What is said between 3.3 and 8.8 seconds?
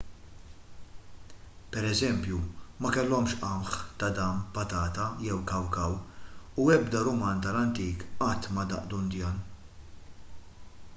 qamħ tadam patata jew kawkaw u ebda ruman tal-antik qatt ma